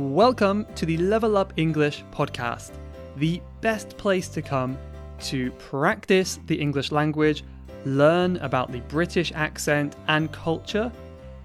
[0.00, 2.70] Welcome to the Level Up English podcast,
[3.16, 4.78] the best place to come
[5.24, 7.44] to practice the English language,
[7.84, 10.90] learn about the British accent and culture,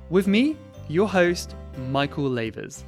[0.10, 0.56] with me,
[0.88, 1.54] your host,
[1.90, 2.86] Michael Lavers.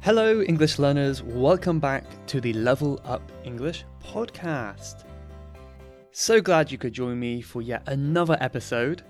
[0.00, 1.22] Hello, English learners.
[1.22, 5.04] Welcome back to the Level Up English podcast.
[6.12, 9.02] So glad you could join me for yet another episode.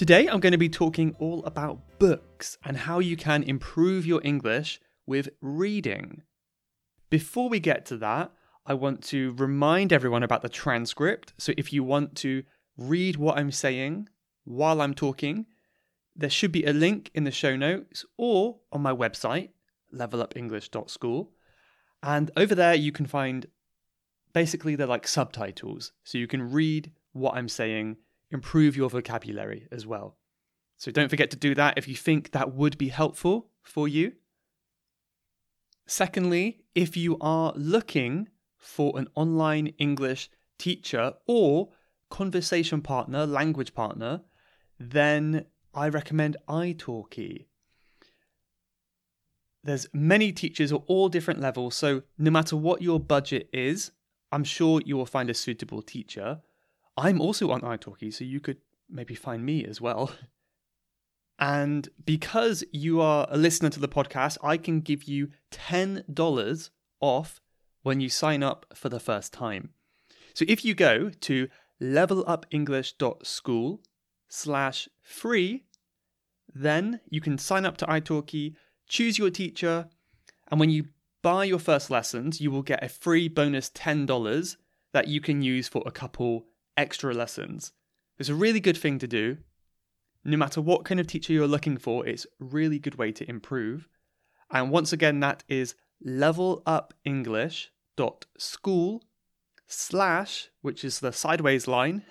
[0.00, 4.22] Today, I'm going to be talking all about books and how you can improve your
[4.24, 6.22] English with reading.
[7.10, 8.32] Before we get to that,
[8.64, 11.34] I want to remind everyone about the transcript.
[11.36, 12.44] So, if you want to
[12.78, 14.08] read what I'm saying
[14.44, 15.44] while I'm talking,
[16.16, 19.50] there should be a link in the show notes or on my website,
[19.94, 21.30] levelupenglish.school.
[22.02, 23.48] And over there, you can find
[24.32, 25.92] basically they're like subtitles.
[26.04, 27.98] So you can read what I'm saying,
[28.30, 30.16] improve your vocabulary as well.
[30.76, 34.12] So don't forget to do that if you think that would be helpful for you.
[35.86, 41.70] Secondly, if you are looking for an online English teacher or
[42.10, 44.22] conversation partner, language partner,
[44.78, 47.46] then I recommend italki.
[49.62, 53.92] There's many teachers at all different levels, so no matter what your budget is,
[54.32, 56.40] I'm sure you will find a suitable teacher.
[56.96, 60.12] I'm also on italki, so you could maybe find me as well.
[61.38, 66.70] And because you are a listener to the podcast, I can give you $10
[67.00, 67.40] off
[67.82, 69.70] when you sign up for the first time.
[70.34, 71.48] So if you go to
[71.80, 73.80] levelupenglish.school
[74.28, 75.64] slash free,
[76.52, 78.54] then you can sign up to italki,
[78.86, 79.88] choose your teacher,
[80.50, 80.88] and when you
[81.22, 84.56] buy your first lessons, you will get a free bonus $10
[84.92, 86.46] that you can use for a couple
[86.80, 87.72] extra lessons.
[88.18, 89.36] It's a really good thing to do.
[90.24, 93.28] No matter what kind of teacher you're looking for, it's a really good way to
[93.28, 93.86] improve.
[94.50, 95.74] And once again, that is
[96.04, 99.02] levelupenglish.school
[99.66, 102.02] slash, which is the sideways line,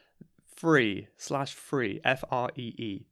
[0.56, 3.06] free slash free, F R E E.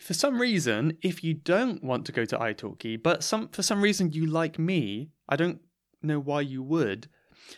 [0.00, 3.82] For some reason, if you don't want to go to italki, but some for some
[3.82, 5.60] reason you like me, I don't
[6.02, 7.08] know why you would,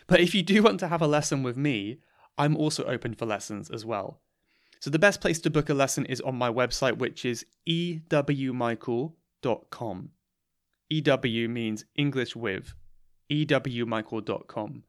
[0.07, 1.99] but if you do want to have a lesson with me,
[2.37, 4.19] I'm also open for lessons as well.
[4.79, 10.09] So the best place to book a lesson is on my website, which is ewmichael.com.
[10.89, 12.73] EW means English with,
[13.31, 14.83] ewmichael.com.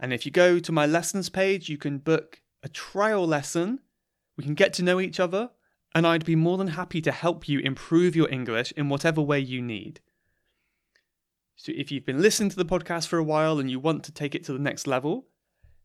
[0.00, 3.80] And if you go to my lessons page, you can book a trial lesson.
[4.36, 5.50] We can get to know each other,
[5.94, 9.38] and I'd be more than happy to help you improve your English in whatever way
[9.38, 10.00] you need.
[11.56, 14.12] So if you've been listening to the podcast for a while and you want to
[14.12, 15.26] take it to the next level,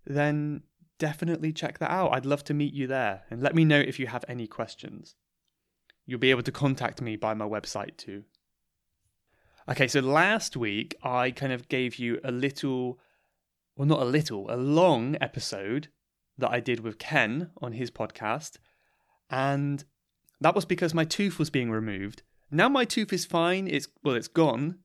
[0.07, 0.63] then
[0.97, 2.13] definitely check that out.
[2.13, 5.15] I'd love to meet you there and let me know if you have any questions.
[6.05, 8.23] You'll be able to contact me by my website too.
[9.69, 12.99] Okay, so last week I kind of gave you a little,
[13.75, 15.89] well, not a little, a long episode
[16.37, 18.57] that I did with Ken on his podcast.
[19.29, 19.83] And
[20.39, 22.23] that was because my tooth was being removed.
[22.49, 23.67] Now my tooth is fine.
[23.67, 24.77] It's, well, it's gone,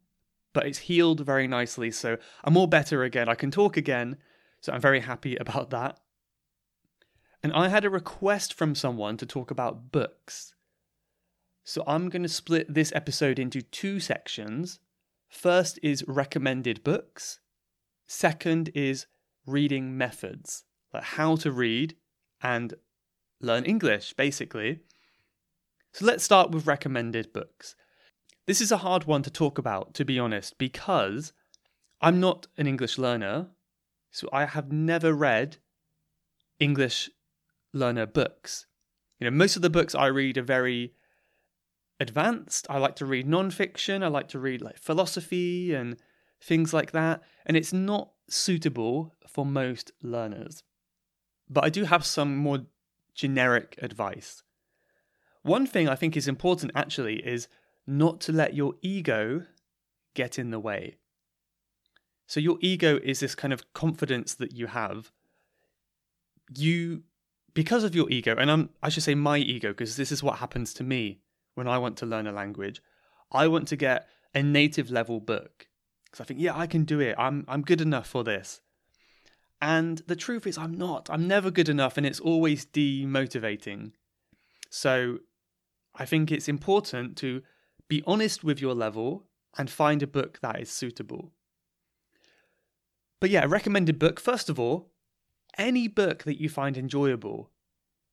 [0.53, 1.93] but it's healed very nicely.
[1.93, 3.29] So I'm all better again.
[3.29, 4.17] I can talk again.
[4.63, 6.01] So I'm very happy about that.
[7.43, 10.55] And I had a request from someone to talk about books.
[11.65, 14.79] So I'm going to split this episode into two sections.
[15.29, 17.41] First is recommended books,
[18.07, 19.07] second is
[19.47, 21.97] reading methods, like how to read
[22.43, 22.75] and
[23.41, 24.81] learn English, basically.
[25.93, 27.75] So let's start with recommended books.
[28.47, 31.33] This is a hard one to talk about, to be honest, because
[32.01, 33.49] I'm not an English learner,
[34.13, 35.57] so I have never read
[36.61, 37.11] English
[37.73, 38.67] learner books.
[39.19, 40.93] You know, most of the books I read are very
[41.99, 42.67] advanced.
[42.69, 44.03] I like to read non-fiction.
[44.03, 45.97] I like to read like philosophy and
[46.41, 50.63] things like that, and it's not suitable for most learners.
[51.49, 52.67] But I do have some more
[53.15, 54.43] generic advice.
[55.43, 57.49] One thing I think is important actually is
[57.87, 59.47] not to let your ego
[60.15, 60.99] get in the way.
[62.27, 65.13] So, your ego is this kind of confidence that you have.
[66.55, 67.03] You
[67.55, 70.39] because of your ego, and I'm, I should say my ego, because this is what
[70.39, 71.21] happens to me
[71.55, 72.83] when I want to learn a language.
[73.31, 75.67] I want to get a native level book
[76.05, 77.15] because I think, yeah, I can do it.
[77.19, 78.61] I'm, I'm good enough for this.
[79.61, 81.09] And the truth is, I'm not.
[81.11, 83.93] I'm never good enough, and it's always demotivating.
[84.69, 85.19] So
[85.95, 87.43] I think it's important to
[87.89, 89.25] be honest with your level
[89.57, 91.33] and find a book that is suitable.
[93.23, 94.91] But yeah, recommended book, first of all,
[95.57, 97.53] any book that you find enjoyable.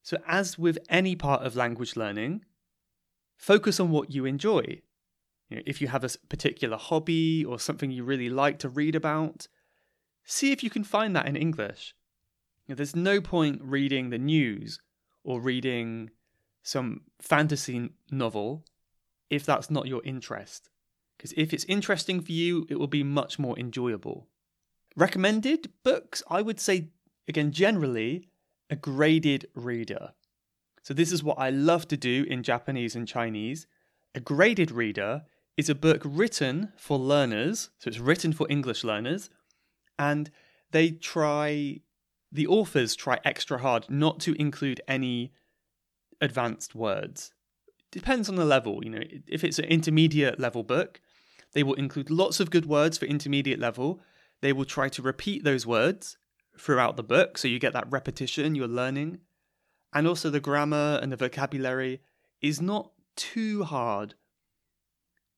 [0.04, 2.46] So, as with any part of language learning,
[3.36, 4.84] focus on what you enjoy.
[5.50, 8.94] You know, if you have a particular hobby or something you really like to read
[8.94, 9.48] about,
[10.26, 11.96] see if you can find that in English.
[12.68, 14.80] You know, there's no point reading the news
[15.24, 16.12] or reading
[16.62, 18.64] some fantasy novel
[19.32, 20.70] if that's not your interest.
[21.18, 24.28] Because if it's interesting for you, it will be much more enjoyable.
[24.96, 26.90] Recommended books, I would say,
[27.28, 28.30] again, generally,
[28.70, 30.14] a graded reader.
[30.84, 33.68] So, this is what I love to do in Japanese and Chinese.
[34.16, 35.24] A graded reader
[35.58, 39.30] is a book written for learners, so it's written for English learners,
[39.98, 40.32] and
[40.72, 41.82] they try,
[42.32, 45.34] the authors try extra hard not to include any
[46.22, 47.34] advanced words.
[47.92, 51.02] Depends on the level, you know, if it's an intermediate level book,
[51.54, 54.00] they will include lots of good words for intermediate level.
[54.42, 56.18] They will try to repeat those words
[56.58, 59.20] throughout the book, so you get that repetition, you're learning.
[59.94, 62.02] And also, the grammar and the vocabulary
[62.42, 64.16] is not too hard.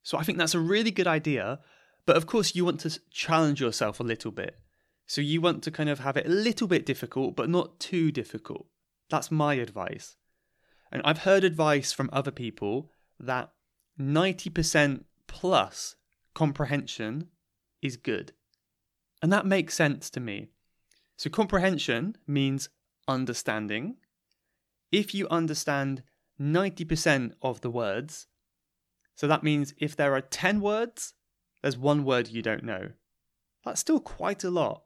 [0.03, 1.59] So, I think that's a really good idea.
[2.05, 4.57] But of course, you want to challenge yourself a little bit.
[5.05, 8.11] So, you want to kind of have it a little bit difficult, but not too
[8.11, 8.67] difficult.
[9.09, 10.15] That's my advice.
[10.91, 13.51] And I've heard advice from other people that
[13.99, 15.95] 90% plus
[16.33, 17.27] comprehension
[17.81, 18.33] is good.
[19.21, 20.47] And that makes sense to me.
[21.17, 22.69] So, comprehension means
[23.07, 23.97] understanding.
[24.91, 26.03] If you understand
[26.39, 28.27] 90% of the words,
[29.15, 31.13] so that means if there are 10 words,
[31.61, 32.89] there's one word you don't know.
[33.63, 34.83] That's still quite a lot.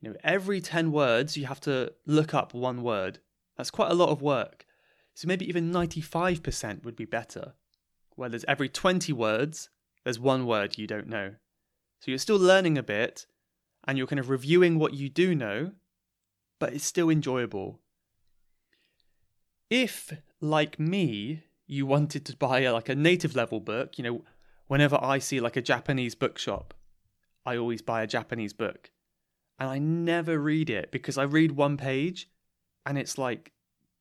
[0.00, 3.20] You know, every 10 words, you have to look up one word.
[3.56, 4.66] That's quite a lot of work.
[5.14, 7.54] So maybe even 95% would be better.
[8.16, 9.70] Where there's every 20 words,
[10.02, 11.36] there's one word you don't know.
[12.00, 13.26] So you're still learning a bit
[13.86, 15.72] and you're kind of reviewing what you do know,
[16.58, 17.80] but it's still enjoyable.
[19.70, 24.24] If, like me, you wanted to buy a, like a native level book, you know,
[24.66, 26.74] whenever I see like a Japanese bookshop,
[27.44, 28.90] I always buy a Japanese book.
[29.58, 32.28] And I never read it because I read one page
[32.84, 33.52] and it's like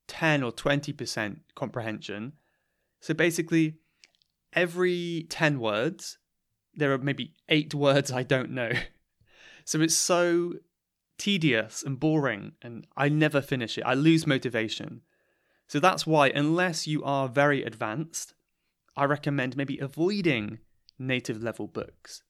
[0.07, 2.33] 10 or 20% comprehension.
[2.99, 3.75] So basically,
[4.53, 6.17] every 10 words,
[6.73, 8.71] there are maybe eight words I don't know.
[9.65, 10.53] So it's so
[11.17, 13.83] tedious and boring, and I never finish it.
[13.85, 15.01] I lose motivation.
[15.67, 18.33] So that's why, unless you are very advanced,
[18.95, 20.59] I recommend maybe avoiding
[20.99, 22.23] native level books.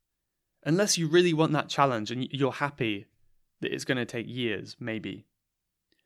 [0.65, 3.05] Unless you really want that challenge and you're happy
[3.61, 5.25] that it's going to take years, maybe.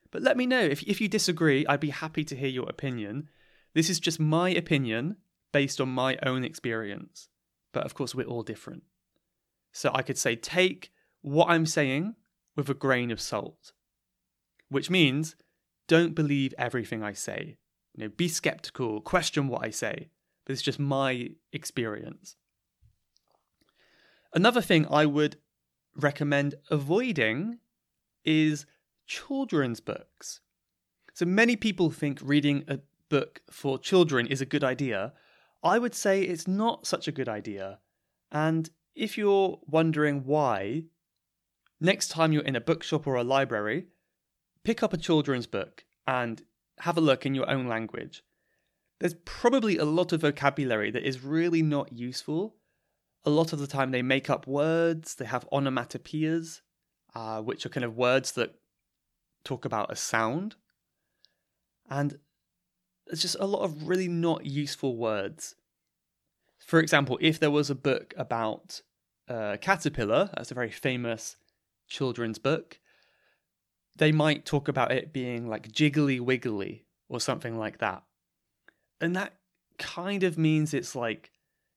[0.09, 3.29] But let me know if, if you disagree, I'd be happy to hear your opinion.
[3.73, 5.17] This is just my opinion
[5.51, 7.29] based on my own experience.
[7.73, 8.83] But of course, we're all different.
[9.71, 10.91] So I could say, take
[11.21, 12.15] what I'm saying
[12.55, 13.73] with a grain of salt,
[14.69, 15.35] which means
[15.87, 17.57] don't believe everything I say.
[17.95, 20.09] You know, be skeptical, question what I say.
[20.45, 22.35] But it's just my experience.
[24.33, 25.37] Another thing I would
[25.95, 27.59] recommend avoiding
[28.23, 28.65] is
[29.07, 30.41] children's books.
[31.13, 32.79] So many people think reading a
[33.09, 35.13] book for children is a good idea.
[35.63, 37.79] I would say it's not such a good idea.
[38.31, 40.83] And if you're wondering why,
[41.79, 43.87] next time you're in a bookshop or a library,
[44.63, 46.43] pick up a children's book and
[46.79, 48.23] have a look in your own language.
[48.99, 52.55] There's probably a lot of vocabulary that is really not useful.
[53.25, 56.61] A lot of the time, they make up words, they have onomatopoeias,
[57.13, 58.55] uh, which are kind of words that
[59.43, 60.55] talk about a sound.
[61.89, 62.19] And
[63.05, 65.55] there's just a lot of really not useful words.
[66.59, 68.81] For example, if there was a book about
[69.27, 71.37] a caterpillar, that's a very famous
[71.87, 72.79] children's book,
[73.95, 78.03] they might talk about it being like jiggly wiggly or something like that.
[79.01, 79.33] And that
[79.77, 81.31] kind of means it's like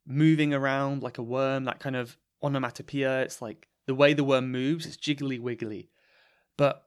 [0.07, 3.23] moving around like a worm, that kind of onomatopoeia.
[3.23, 5.91] It's like the way the worm moves, it's jiggly wiggly.
[6.57, 6.85] But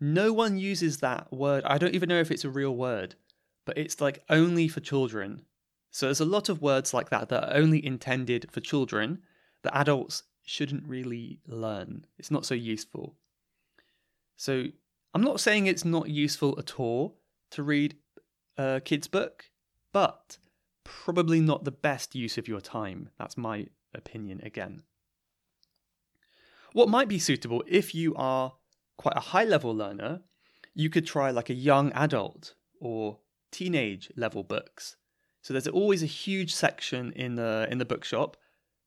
[0.00, 1.64] no one uses that word.
[1.64, 3.16] I don't even know if it's a real word,
[3.64, 5.42] but it's like only for children.
[5.90, 9.22] So there's a lot of words like that that are only intended for children
[9.62, 12.06] that adults shouldn't really learn.
[12.18, 13.14] It's not so useful.
[14.36, 14.66] So
[15.14, 17.18] I'm not saying it's not useful at all
[17.50, 17.96] to read
[18.56, 19.44] a kid's book,
[19.92, 20.38] but
[20.84, 23.10] probably not the best use of your time.
[23.18, 24.82] That's my opinion again.
[26.72, 28.54] What might be suitable if you are
[28.96, 30.20] quite a high level learner,
[30.74, 33.18] you could try like a young adult or
[33.50, 34.96] teenage level books.
[35.42, 38.36] So there's always a huge section in the in the bookshop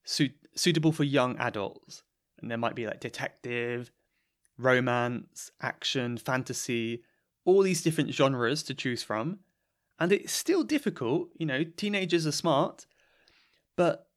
[0.03, 2.03] suit, suitable for young adults,
[2.41, 3.91] and there might be like detective,
[4.57, 7.03] romance, action, fantasy,
[7.45, 9.39] all these different genres to choose from.
[9.99, 12.85] And it's still difficult, you know, teenagers are smart,
[13.75, 14.07] but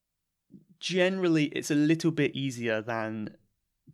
[0.81, 3.37] generally it's a little bit easier than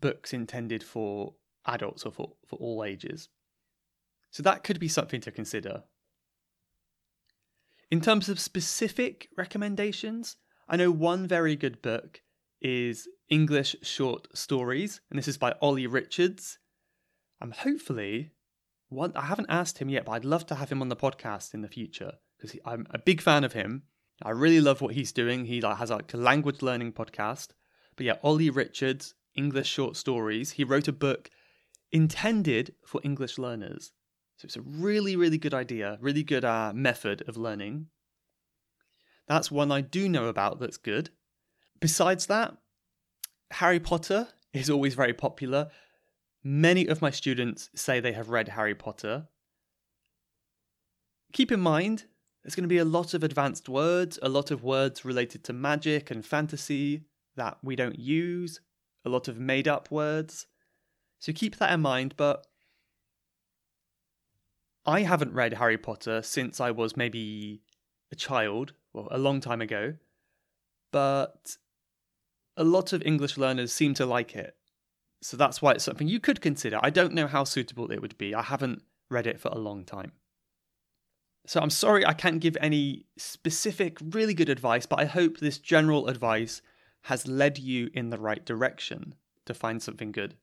[0.00, 1.34] books intended for
[1.66, 3.28] adults or for, for all ages.
[4.30, 5.82] So that could be something to consider.
[7.90, 10.36] In terms of specific recommendations,
[10.68, 12.22] I know one very good book
[12.60, 16.58] is English Short Stories, and this is by Olly Richards.
[17.40, 18.32] I'm hopefully
[18.88, 19.12] one.
[19.16, 21.62] I haven't asked him yet, but I'd love to have him on the podcast in
[21.62, 23.84] the future because I'm a big fan of him.
[24.22, 25.46] I really love what he's doing.
[25.46, 27.48] He like, has like a language learning podcast.
[27.96, 30.52] But yeah, Olly Richards, English Short Stories.
[30.52, 31.30] He wrote a book
[31.92, 33.92] intended for English learners.
[34.36, 37.86] So it's a really, really good idea, really good uh, method of learning.
[39.28, 41.10] That's one I do know about that's good.
[41.80, 42.56] Besides that,
[43.52, 45.70] Harry Potter is always very popular.
[46.44, 49.28] Many of my students say they have read Harry Potter.
[51.32, 52.04] Keep in mind,
[52.42, 55.52] there's going to be a lot of advanced words, a lot of words related to
[55.52, 57.04] magic and fantasy
[57.36, 58.60] that we don't use,
[59.04, 60.46] a lot of made up words.
[61.18, 62.46] So keep that in mind, but
[64.86, 67.62] I haven't read Harry Potter since I was maybe
[68.10, 69.94] a child, well, a long time ago,
[70.90, 71.56] but
[72.60, 74.54] a lot of English learners seem to like it.
[75.22, 76.78] So that's why it's something you could consider.
[76.82, 78.34] I don't know how suitable it would be.
[78.34, 80.12] I haven't read it for a long time.
[81.46, 85.56] So I'm sorry I can't give any specific, really good advice, but I hope this
[85.56, 86.60] general advice
[87.04, 89.14] has led you in the right direction
[89.46, 90.36] to find something good.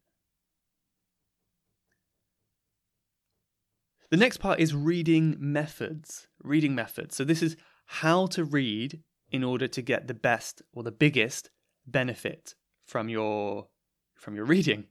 [4.09, 6.27] The next part is reading methods.
[6.41, 7.15] Reading methods.
[7.15, 11.51] So this is how to read in order to get the best or the biggest
[11.87, 13.67] benefit from your
[14.15, 14.85] from your reading.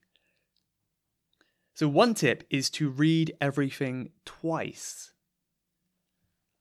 [1.74, 5.12] So one tip is to read everything twice.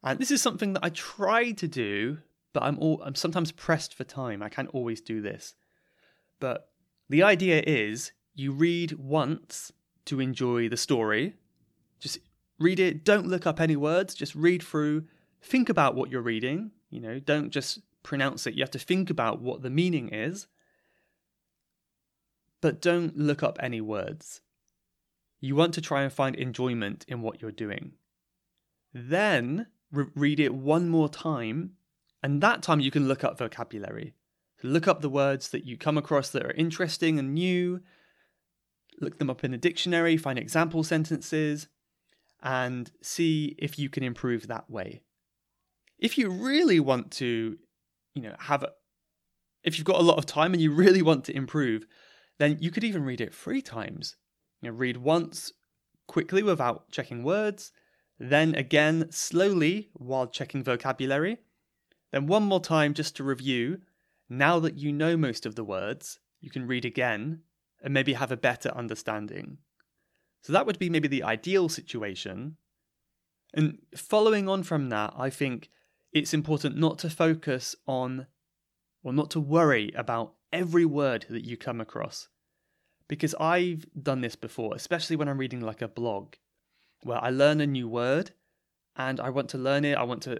[0.03, 2.17] And this is something that I try to do,
[2.53, 4.43] but I'm all, I'm sometimes pressed for time.
[4.43, 5.55] I can't always do this.
[6.39, 6.69] But
[7.09, 9.71] the idea is you read once
[10.05, 11.35] to enjoy the story.
[11.99, 12.19] Just
[12.59, 15.05] read it, don't look up any words, just read through,
[15.41, 18.53] think about what you're reading, you know, don't just pronounce it.
[18.53, 20.47] You have to think about what the meaning is.
[22.61, 24.41] But don't look up any words.
[25.41, 27.93] You want to try and find enjoyment in what you're doing.
[28.93, 31.71] Then re- read it one more time,
[32.23, 34.13] and that time you can look up vocabulary.
[34.63, 37.81] Look up the words that you come across that are interesting and new,
[39.01, 41.67] look them up in a dictionary, find example sentences,
[42.41, 45.01] and see if you can improve that way.
[45.99, 47.57] If you really want to,
[48.15, 48.71] you know, have a,
[49.63, 51.85] if you've got a lot of time and you really want to improve,
[52.39, 54.15] then you could even read it three times.
[54.61, 55.51] You know, read once
[56.07, 57.71] quickly without checking words,
[58.17, 61.37] then again slowly while checking vocabulary,
[62.11, 63.81] then one more time just to review.
[64.29, 67.41] Now that you know most of the words, you can read again
[67.83, 69.57] and maybe have a better understanding.
[70.41, 72.57] So that would be maybe the ideal situation.
[73.53, 75.69] And following on from that, I think
[76.15, 78.25] it's important not to focus on
[79.03, 82.29] or not to worry about every word that you come across.
[83.09, 86.35] Because I've done this before, especially when I'm reading like a blog,
[87.03, 88.31] where I learn a new word
[88.95, 90.39] and I want to learn it, I want to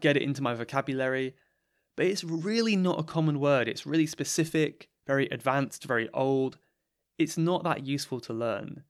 [0.00, 1.34] get it into my vocabulary,
[1.94, 3.68] but it's really not a common word.
[3.68, 6.56] It's really specific, very advanced, very old.
[7.18, 8.84] It's not that useful to learn.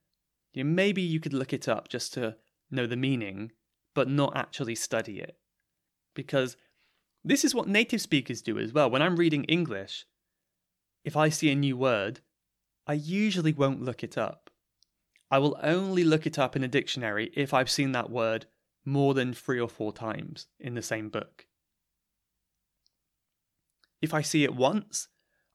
[0.52, 2.36] You know, maybe you could look it up just to
[2.70, 3.50] know the meaning,
[3.96, 5.37] but not actually study it.
[6.18, 6.56] Because
[7.22, 8.90] this is what native speakers do as well.
[8.90, 10.04] When I'm reading English,
[11.04, 12.18] if I see a new word,
[12.88, 14.50] I usually won't look it up.
[15.30, 18.46] I will only look it up in a dictionary if I've seen that word
[18.84, 21.46] more than three or four times in the same book.
[24.02, 25.06] If I see it once,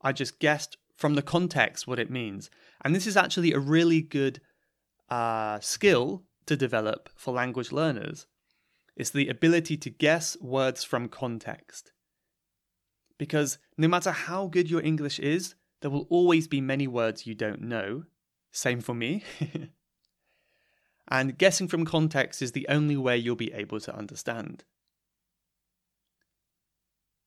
[0.01, 2.50] I just guessed from the context what it means.
[2.86, 4.39] And this is actually a really good
[5.10, 8.27] uh, skill to develop for language learners.
[8.95, 11.91] It's the ability to guess words from context.
[13.17, 17.35] Because no matter how good your English is, there will always be many words you
[17.35, 18.03] don't know.
[18.51, 19.23] Same for me.
[21.07, 24.63] and guessing from context is the only way you'll be able to understand.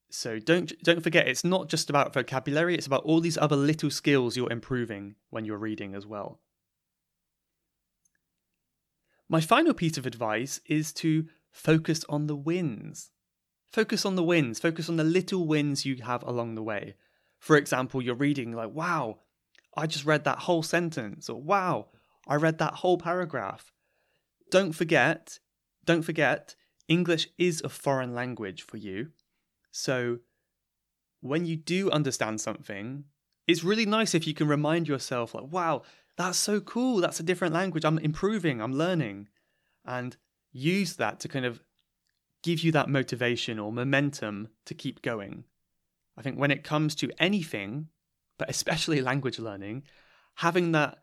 [0.09, 3.91] So don't don't forget it's not just about vocabulary, it's about all these other little
[3.91, 6.41] skills you're improving when you're reading as well.
[9.29, 11.27] My final piece of advice is to
[11.57, 13.11] focus on the wins.
[13.73, 16.95] Focus on the wins, focus on the little wins you have along the way.
[17.39, 19.21] For example, you're reading like, wow,
[19.77, 21.89] I just read that whole sentence, or wow,
[22.29, 23.73] I read that whole paragraph.
[24.51, 25.39] Don't forget,
[25.85, 26.55] don't forget,
[26.89, 29.09] English is a foreign language for you.
[29.73, 30.19] So
[31.21, 33.05] when you do understand something,
[33.47, 35.83] it's really nice if you can remind yourself, like, wow,
[36.17, 37.01] that's so cool.
[37.01, 37.85] That's a different language.
[37.85, 39.29] I'm improving, I'm learning.
[39.85, 40.17] And
[40.57, 41.61] use that to kind of
[42.43, 45.45] give you that motivation or momentum to keep going.
[46.17, 47.89] I think when it comes to anything,
[48.39, 49.85] but especially language learning,
[50.37, 50.99] having that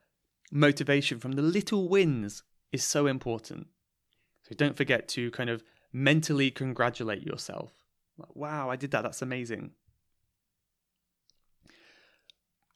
[0.51, 3.67] motivation from the little wins is so important.
[4.43, 7.71] So don't forget to kind of mentally congratulate yourself.
[8.17, 9.03] Like, wow, I did that.
[9.03, 9.71] That's amazing.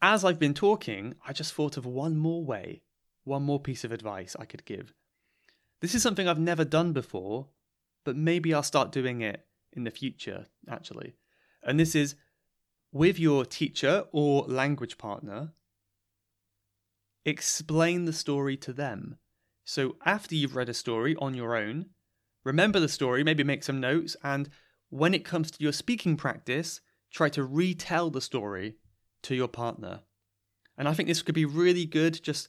[0.01, 2.83] As I've been talking, I just thought of one more way,
[3.23, 4.93] one more piece of advice I could give.
[5.81, 7.47] This is something I've never done before,
[8.03, 11.15] but maybe I'll start doing it in the future, actually.
[11.63, 12.15] And this is
[12.91, 15.53] with your teacher or language partner,
[17.25, 19.17] explain the story to them.
[19.65, 21.87] So after you've read a story on your own,
[22.43, 24.49] remember the story, maybe make some notes, and
[24.89, 26.79] when it comes to your speaking practice,
[27.11, 28.75] try to retell the story
[29.23, 30.01] to your partner.
[30.77, 32.47] And I think this could be really good just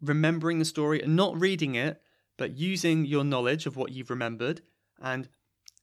[0.00, 2.00] remembering the story and not reading it,
[2.36, 4.62] but using your knowledge of what you've remembered
[5.00, 5.28] and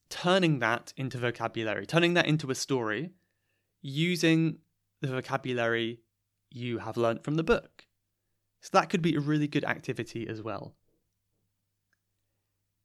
[0.09, 3.11] turning that into vocabulary, turning that into a story,
[3.81, 4.57] using
[5.01, 5.99] the vocabulary
[6.51, 7.85] you have learnt from the book.
[8.59, 10.75] So that could be a really good activity as well.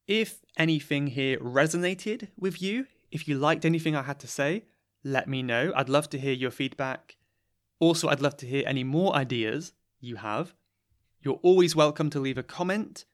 [0.06, 4.64] If anything here resonated with you, if you liked anything I had to say,
[5.02, 5.72] let me know.
[5.74, 7.16] I'd love to hear your feedback.
[7.80, 10.54] Also, I'd love to hear any more ideas you have.
[11.20, 13.04] You're always welcome to leave a comment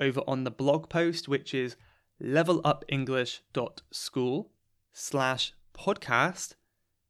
[0.00, 1.76] over on the blog post, which is
[2.22, 4.50] levelupenglish.school
[4.92, 6.54] slash podcast,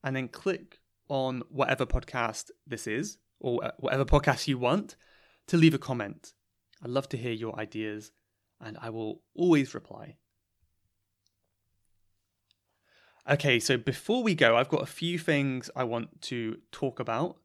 [0.02, 4.96] and then click on whatever podcast this is or uh, whatever podcast you want
[5.46, 6.32] to leave a comment.
[6.82, 8.12] I'd love to hear your ideas
[8.60, 10.16] and I will always reply.
[13.28, 17.38] Okay, so before we go, I've got a few things I want to talk about.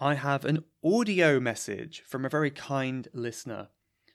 [0.00, 3.68] I have an audio message from a very kind listener.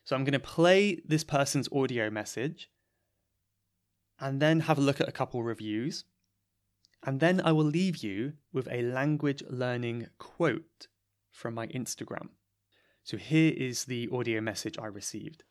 [0.10, 2.72] So I'm going to play this person's audio message
[4.20, 6.06] and then have a look at a couple reviews.
[7.06, 10.88] And then I will leave you with a language learning quote
[11.32, 12.30] from my Instagram.
[13.04, 15.44] So here is the audio message I received.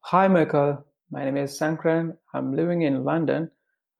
[0.00, 0.84] Hi, Michael.
[1.12, 2.16] My name is Sankaran.
[2.34, 3.48] I'm living in London.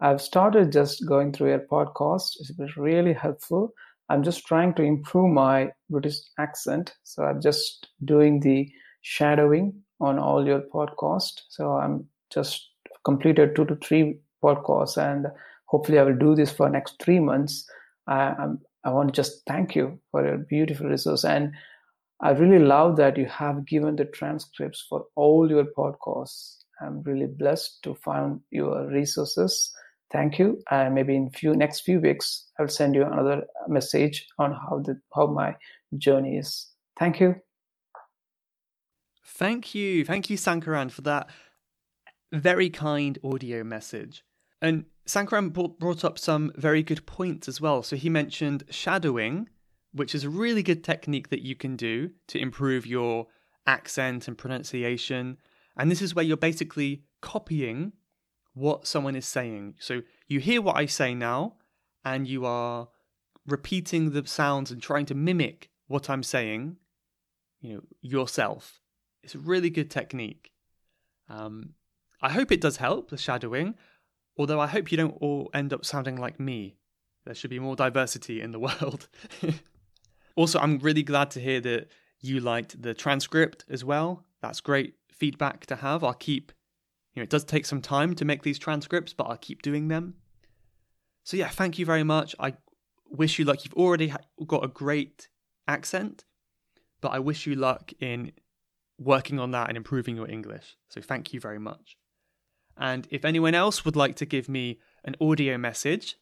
[0.00, 2.32] I've started just going through your podcast.
[2.40, 3.74] It's been really helpful.
[4.10, 6.94] I'm just trying to improve my British accent.
[7.04, 8.68] So I'm just doing the
[9.02, 11.42] shadowing on all your podcast.
[11.48, 12.68] So I'm just
[13.04, 15.26] completed two to three podcasts and
[15.66, 17.64] hopefully I will do this for next three months.
[18.08, 21.24] I, I'm, I want to just thank you for your beautiful resource.
[21.24, 21.52] And
[22.20, 26.56] I really love that you have given the transcripts for all your podcasts.
[26.82, 29.72] I'm really blessed to find your resources.
[30.12, 30.60] Thank you.
[30.70, 35.00] And maybe in few next few weeks, I'll send you another message on how the
[35.14, 35.56] how my
[35.96, 36.66] journey is.
[36.98, 37.36] Thank you.
[39.24, 40.04] Thank you.
[40.04, 41.30] Thank you, Sankaran, for that
[42.32, 44.24] very kind audio message.
[44.60, 47.82] And Sankaran brought up some very good points as well.
[47.82, 49.48] So he mentioned shadowing,
[49.92, 53.28] which is a really good technique that you can do to improve your
[53.66, 55.38] accent and pronunciation.
[55.76, 57.92] And this is where you're basically copying
[58.54, 59.74] what someone is saying.
[59.78, 61.54] So you hear what I say now,
[62.04, 62.88] and you are
[63.46, 66.76] repeating the sounds and trying to mimic what I'm saying,
[67.60, 68.80] you know, yourself.
[69.22, 70.52] It's a really good technique.
[71.28, 71.74] Um,
[72.22, 73.74] I hope it does help the shadowing.
[74.36, 76.76] Although I hope you don't all end up sounding like me.
[77.24, 79.08] There should be more diversity in the world.
[80.34, 81.88] also, I'm really glad to hear that
[82.20, 84.24] you liked the transcript as well.
[84.40, 86.02] That's great feedback to have.
[86.02, 86.52] I'll keep,
[87.20, 90.14] know, it does take some time to make these transcripts, but I'll keep doing them.
[91.24, 92.34] So, yeah, thank you very much.
[92.38, 92.54] I
[93.08, 93.64] wish you luck.
[93.64, 94.12] You've already
[94.46, 95.28] got a great
[95.68, 96.24] accent,
[97.00, 98.32] but I wish you luck in
[98.98, 100.76] working on that and improving your English.
[100.88, 101.96] So, thank you very much.
[102.76, 106.16] And if anyone else would like to give me an audio message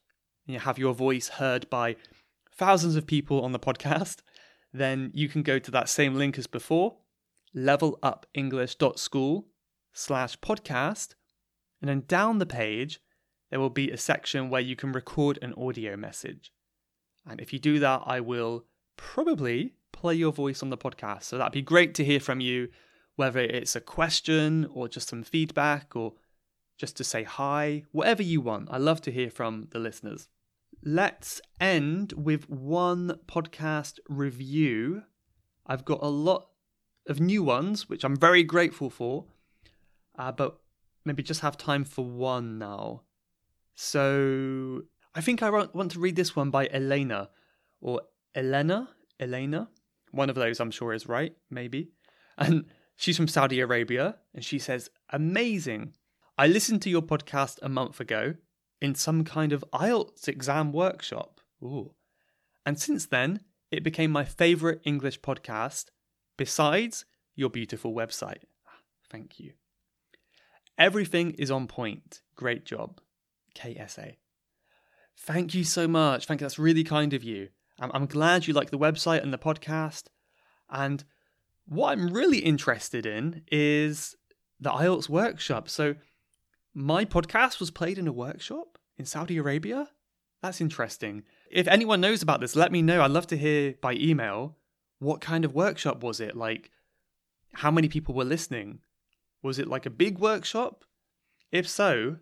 [0.46, 1.96] and you have your voice heard by
[2.52, 4.18] thousands of people on the podcast,
[4.72, 6.96] then you can go to that same link as before,
[7.56, 9.46] levelupenglish.school
[9.92, 11.14] slash podcast.
[11.80, 13.00] And then down the page,
[13.50, 16.52] there will be a section where you can record an audio message.
[17.26, 18.64] And if you do that, I will
[18.96, 21.24] probably play your voice on the podcast.
[21.24, 22.68] So that'd be great to hear from you,
[23.16, 26.14] whether it's a question or just some feedback or
[26.76, 28.68] just to say hi, whatever you want.
[28.70, 30.28] I love to hear from the listeners.
[30.84, 35.02] Let's end with one podcast review.
[35.66, 36.48] I've got a lot
[37.08, 39.26] of new ones, which I'm very grateful for.
[40.18, 40.58] Uh, but
[41.04, 43.02] maybe just have time for one now.
[43.74, 44.82] So
[45.14, 47.30] I think I want to read this one by Elena
[47.80, 48.02] or
[48.34, 48.90] Elena.
[49.20, 49.68] Elena,
[50.12, 51.90] one of those I'm sure is right, maybe.
[52.36, 55.94] And she's from Saudi Arabia, and she says, "Amazing!
[56.36, 58.34] I listened to your podcast a month ago
[58.80, 61.40] in some kind of IELTS exam workshop.
[61.62, 61.94] Ooh.
[62.64, 65.86] And since then, it became my favorite English podcast,
[66.36, 67.04] besides
[67.34, 68.44] your beautiful website.
[69.10, 69.54] Thank you.
[70.78, 72.22] Everything is on point.
[72.36, 73.00] Great job.
[73.54, 74.16] KSA.
[75.16, 76.26] Thank you so much.
[76.26, 76.44] Thank you.
[76.44, 77.48] That's really kind of you.
[77.80, 80.04] I'm, I'm glad you like the website and the podcast.
[80.70, 81.04] And
[81.66, 84.16] what I'm really interested in is
[84.60, 85.68] the IELTS workshop.
[85.68, 85.96] So,
[86.74, 89.88] my podcast was played in a workshop in Saudi Arabia.
[90.42, 91.24] That's interesting.
[91.50, 93.02] If anyone knows about this, let me know.
[93.02, 94.56] I'd love to hear by email
[95.00, 96.36] what kind of workshop was it?
[96.36, 96.70] Like,
[97.54, 98.80] how many people were listening?
[99.42, 100.84] Was it like a big workshop?
[101.52, 102.16] If so,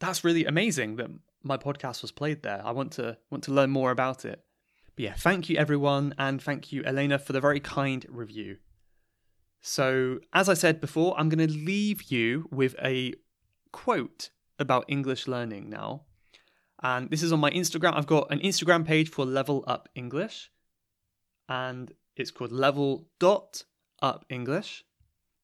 [0.00, 1.10] that's really amazing that
[1.42, 2.60] my podcast was played there.
[2.64, 4.44] I want to want to learn more about it.
[4.96, 8.58] But yeah, thank you everyone and thank you Elena for the very kind review.
[9.62, 13.14] So, as I said before, I'm going to leave you with a
[13.72, 16.02] quote about English learning now.
[16.82, 17.94] And this is on my Instagram.
[17.94, 20.50] I've got an Instagram page for Level Up English,
[21.46, 23.64] and it's called Level Dot
[24.00, 24.84] Up English.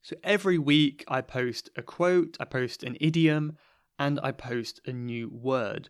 [0.06, 3.56] So every week I post a quote, I post an idiom,
[3.98, 5.88] and I post a new word.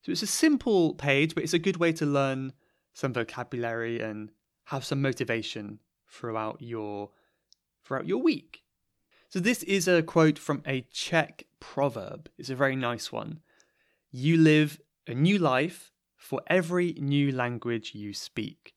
[0.00, 2.54] So it's a simple page, but it's a good way to learn
[2.94, 4.30] some vocabulary and
[4.64, 7.10] have some motivation throughout your
[7.84, 8.62] throughout your week.
[9.28, 12.30] So this is a quote from a Czech proverb.
[12.38, 13.40] It's a very nice one.
[14.10, 18.72] You live a new life for every new language you speak.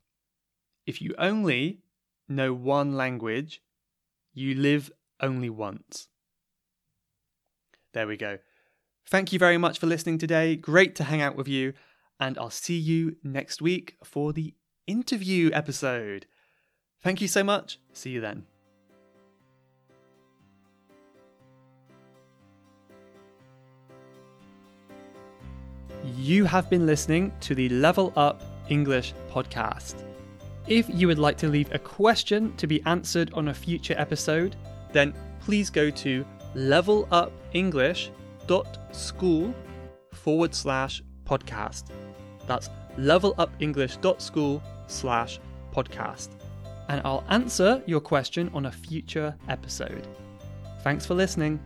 [0.86, 1.80] If you only
[2.28, 3.62] know one language,
[4.34, 6.08] you live only once.
[7.94, 8.40] There we go.
[9.06, 10.56] Thank you very much for listening today.
[10.56, 11.74] Great to hang out with you,
[12.20, 14.56] and I'll see you next week for the
[14.88, 16.26] interview episode.
[17.02, 17.80] Thank you so much.
[17.92, 18.46] See you then.
[26.18, 30.04] You have been listening to the Level Up English podcast.
[30.68, 34.56] If you would like to leave a question to be answered on a future episode,
[34.94, 39.54] then please go to levelupenglish.school
[40.14, 41.88] forward slash podcast.
[42.48, 45.42] That's levelupenglish.school slash
[45.74, 46.30] podcast.
[46.90, 50.08] And I'll answer your question on a future episode.
[50.82, 51.60] Thanks for listening.